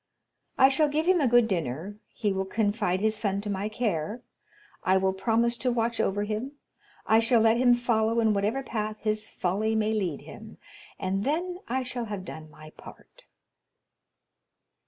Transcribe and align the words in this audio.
I 0.57 0.67
shall 0.69 0.89
give 0.89 1.05
him 1.05 1.21
a 1.21 1.27
good 1.27 1.47
dinner, 1.47 1.99
he 2.11 2.33
will 2.33 2.43
confide 2.45 3.01
his 3.01 3.15
son 3.15 3.39
to 3.41 3.51
my 3.51 3.69
care, 3.69 4.23
I 4.83 4.97
will 4.97 5.13
promise 5.13 5.59
to 5.59 5.71
watch 5.71 5.99
over 5.99 6.23
him, 6.23 6.53
I 7.05 7.19
shall 7.19 7.39
let 7.39 7.57
him 7.57 7.75
follow 7.75 8.19
in 8.19 8.33
whatever 8.33 8.63
path 8.63 8.97
his 9.01 9.29
folly 9.29 9.75
may 9.75 9.93
lead 9.93 10.21
him, 10.21 10.57
and 10.97 11.23
then 11.23 11.59
I 11.67 11.83
shall 11.83 12.05
have 12.05 12.25
done 12.25 12.49
my 12.49 12.71
part." 12.71 13.25